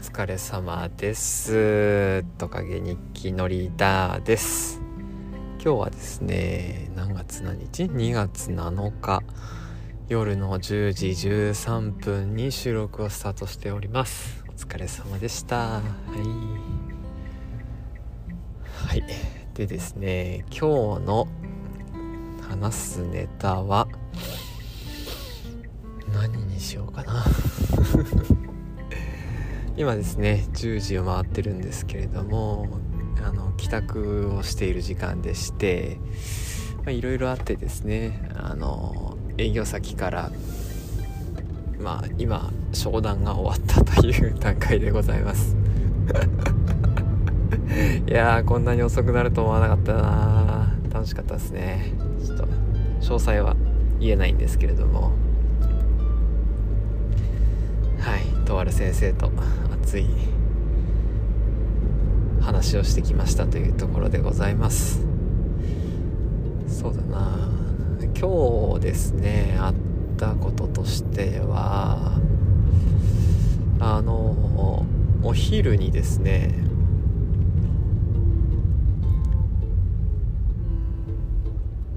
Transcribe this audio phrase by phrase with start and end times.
[0.00, 2.24] 疲れ様です。
[2.38, 4.80] トカゲ日記のリーダーです。
[5.62, 9.22] 今日はですね何月何日 ?2 月7日。
[10.08, 14.42] 夜の10時13分に収録をスタートしております。
[14.48, 15.56] お疲れ様でした。
[15.56, 16.20] はい。
[18.88, 19.04] はい。
[19.52, 21.28] でですね今日の
[22.48, 23.86] 話すネタは
[26.10, 27.22] 何にしようかな。
[29.80, 32.68] 今ですね10時を回ってるんですけれども
[33.24, 35.96] あの帰宅をしている時間でして
[36.86, 40.32] いろいろあってですねあの営業先から
[41.78, 45.56] まあ今商談が終わったという 段階でございます。
[48.06, 51.94] いやーこんなに遅くなると思わなかったな楽しかったですね。
[52.22, 53.56] ちょっと詳細は
[53.98, 55.12] 言えないんですけれども。
[57.98, 59.30] はいとある先生と
[59.82, 60.06] 熱い
[62.40, 65.04] 話をしてきましたというところでございます。
[66.68, 67.50] そうだな。
[68.20, 69.74] 今日ですねあっ
[70.18, 72.18] たこととしては
[73.78, 74.84] あの
[75.22, 76.54] お昼にですね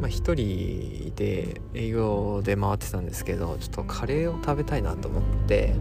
[0.00, 5.74] まあ一人で営業で回ってたんですけどちょっとカレーを食べたいなと思って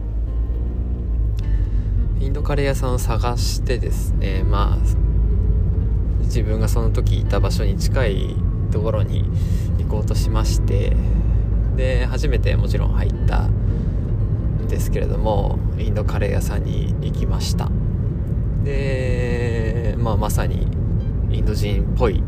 [2.20, 4.78] インドカレー屋さんを探してですねまあ
[6.24, 8.36] 自分がその時いた場所に近い
[8.72, 9.26] ところに
[9.78, 10.94] 行こうとしまして
[11.76, 17.70] で初めてもちろん入ったんですけれどもインドカレー屋さんに行きました。
[18.64, 20.68] でまあまさに
[21.32, 22.24] インド人っぽい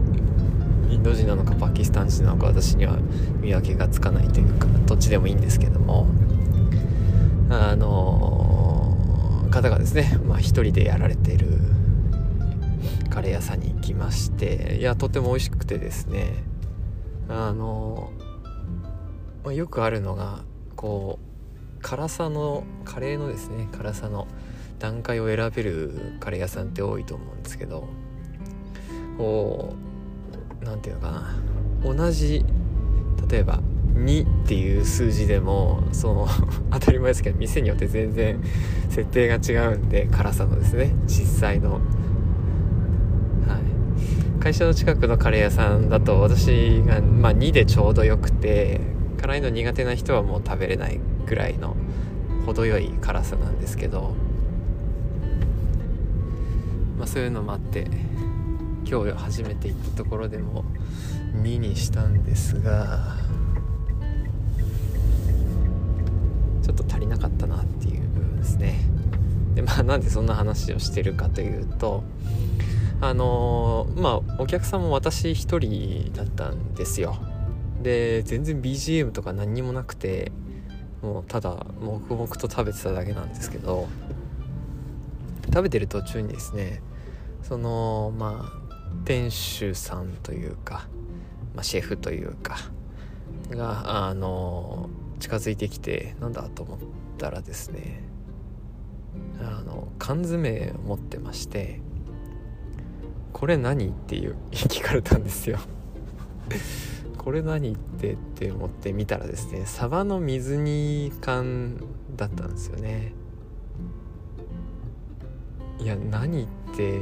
[0.89, 2.97] インド人なのかパキスタン人なのか私には
[3.41, 6.07] 見分けがつかないというかどっちでもいいんですけども
[7.49, 8.36] あの
[9.49, 11.47] 方がですね、まあ、一人でやられている
[13.09, 16.43] カレー屋さんに行きましていやとても美味しくてですね
[17.27, 18.11] あの、
[19.43, 20.43] まあ、よくあるのが
[20.75, 24.27] こう辛さのカレーのですね辛さの
[24.79, 27.87] 段階を選べるカレー屋さんって多いと思うんですけど
[29.17, 29.73] こ
[30.61, 31.11] う何て言うのか
[31.83, 32.45] な同じ
[33.29, 33.61] 例えば
[33.97, 36.27] 2っていう数字でもその
[36.71, 38.39] 当たり前ですけど店によって全然
[38.89, 40.95] 設定が違うんで辛さのですね。
[41.05, 41.81] 実際の、はい、
[44.39, 48.81] 会社の近くのカレー屋さんだと私が、まあ、2でちょうどよくて
[49.19, 51.75] 辛いの苦手な人はもう食べれないぐらいの
[52.45, 54.13] 程よい辛さなんですけど、
[56.97, 57.87] まあ、そういうのもあって
[58.89, 60.63] 今日初めて行ったところでも
[61.41, 63.17] 2にしたんですが
[66.67, 68.75] ちょっと足りなかったなっていう部分ですね。
[69.55, 72.03] でまあなんでそんな話をしてるかというと
[72.99, 77.17] あのー、まあお客さんも私一人だったんですよ。
[77.81, 80.33] で全然 BGM とか何にもなくて
[81.01, 83.87] もうただ黙々と食べてただけなんですけど
[85.45, 86.81] 食べてる途中にですね
[87.43, 88.67] そのまあ
[89.05, 90.87] 店主さんというか、
[91.55, 92.57] まあ、シェフというか
[93.51, 94.89] があの
[95.19, 96.79] 近づいてきてなんだと思っ
[97.17, 98.03] たらですね
[99.39, 101.81] あの缶詰を持ってまして
[103.33, 105.59] 「これ何?」っていう 聞かれたんですよ
[107.17, 111.77] これ何ってって思って見たらですねサバの水煮缶
[112.15, 113.13] だったんですよね
[115.79, 116.99] いや何って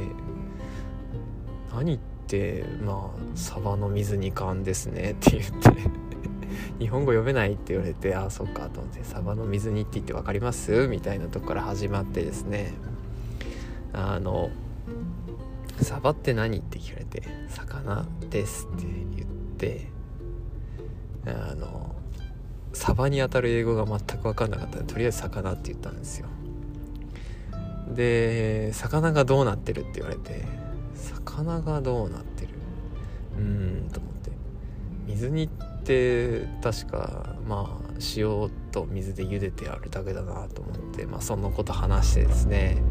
[1.72, 6.05] 何ってまあサバの水煮缶ですねって言って
[6.78, 10.88] 日本語読めないって言われてああそっかと思ってサバの水煮って言って分かります？
[10.88, 12.72] みたいなとこから始まってですね。
[13.92, 14.50] あの
[15.80, 16.58] サバって何？
[16.58, 19.88] って聞かれて魚ですって言って
[21.26, 21.94] あの
[22.72, 26.28] サバに当たる英語が全く分かんなかったのでとりあえず魚って言ったんですよ。
[27.94, 30.44] で魚がどうなってるって言われて
[30.94, 32.50] 魚がどうなってる？
[33.38, 34.30] うーんと思って。
[35.06, 37.86] 水煮って確かまあ
[38.16, 42.82] 塩と水で茹でてあるだけだなと思ってまあそのこと話してですね。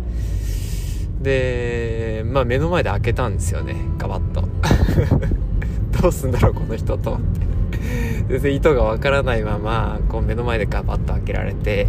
[1.22, 3.76] でまあ目の前で開けたんですよね。
[3.98, 4.48] ガバッと。
[6.02, 7.12] どうすんだろうこの人と。
[7.12, 7.42] 思って
[8.30, 11.88] 全然意図がわからないままこう目の前でガバッと開けられて。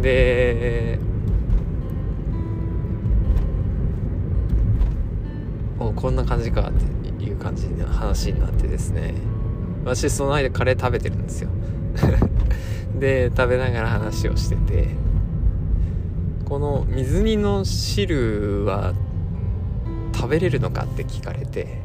[0.00, 0.98] で
[5.78, 9.14] おこんな感じかっていう感じの話になってですね。
[9.84, 11.50] 私その間カレー食べてるんですよ。
[12.98, 15.04] で食べながら話をしてて。
[16.44, 18.94] この水煮の汁は
[20.14, 21.80] 食べれるのかって聞かれて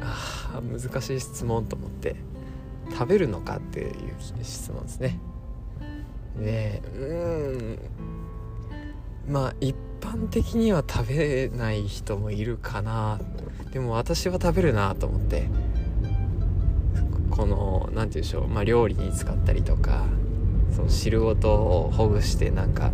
[0.00, 2.16] あ難しい質問と思って
[2.92, 3.92] 食べるのかっていう
[4.42, 5.18] 質問ですね。
[6.38, 7.04] でう
[9.30, 13.20] んまあ一般的には食べない人もいるかな。
[13.72, 15.48] でも私は食べるなと思って。
[17.38, 20.06] この何て言うんでしょう、まあ、料理に使ったりとか
[20.74, 22.90] その汁ごとをほぐしてなんか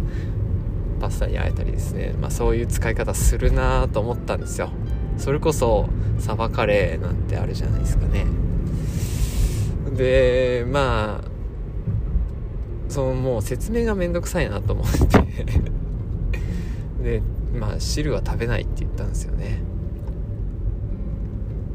[1.00, 4.70] パスタにあえたりですね、まあ、そういう使い方するなと思ったんですよ。
[5.17, 5.88] それこそ
[6.19, 8.26] サバカレーなんてあるじゃないですかね。
[9.96, 11.29] でまあ
[12.88, 15.25] そのもう説明がめんどくさいなと思って。
[17.02, 17.23] で
[17.58, 19.62] まあ汁は食べないって言ったんですよね。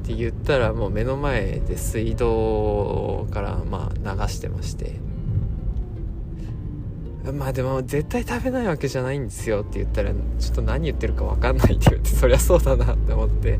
[0.09, 4.95] って言ったらもう目の前で水道からまあ流してまして。
[7.31, 13.59] まあでも絶対食べないわけじゃないんですよって言ったらちょっと何言ってるか分かんないって言ってそりゃそうだなって思って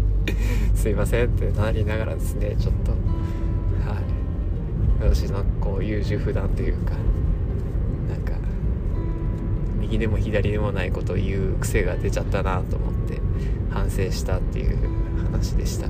[0.74, 2.92] すいませんってなりながらですねちょっと。
[2.92, 5.04] はい。
[5.04, 6.94] 私のこう優柔不断というか
[8.10, 8.34] なんか
[9.80, 13.22] 右でも左でもないことを言う癖が出ちゃったなと思って。
[13.70, 14.78] 反省したっていう
[15.32, 15.88] 話でした。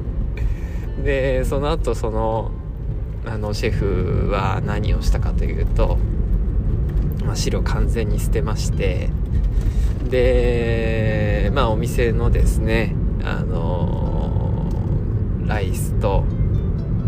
[1.02, 2.50] でその後その
[3.26, 5.98] あのシェフは何をしたかというと、
[7.24, 9.10] まあ、汁を完全に捨てまして
[10.08, 14.66] でまあお店のですねあの
[15.46, 16.24] ライスと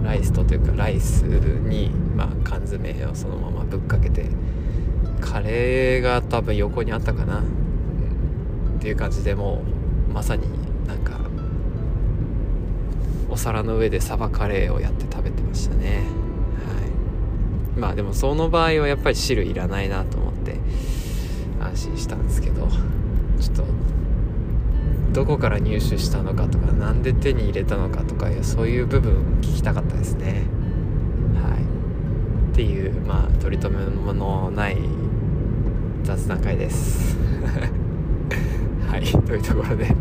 [0.03, 4.27] ライスとというかライスに、まあ、缶詰をそのままぶっかけて
[5.21, 7.43] カレーが多分横にあったかな、
[8.83, 9.63] っていう感じでも
[10.11, 10.43] うまさに
[10.89, 11.21] なんか
[13.31, 15.99] お皿の上でサバカレーをやって食べてましたね。
[15.99, 16.01] は
[17.77, 17.79] い。
[17.79, 20.57] まあでもその場合はやっぱり汁いらないなと思って
[21.61, 22.67] 安心したんですけど
[23.41, 23.65] ちょっと
[25.13, 30.43] どこから入手したのかとか何で手に入れたのかとかそういう部分聞きたかったですね。
[31.41, 31.63] はい。
[32.51, 34.77] っていうまあ取り留めのない
[36.03, 37.17] 雑談会です。
[38.93, 39.87] はい というところで。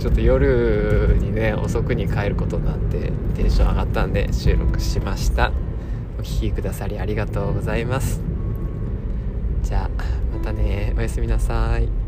[0.00, 5.52] ちょっと夜にね遅くに帰ることになってテンション上がったんで収録しました。
[6.18, 8.20] お聴きくださりありがとうございます。
[9.62, 10.02] じゃあ
[10.32, 10.94] またね。
[10.96, 12.05] おやすみなさい。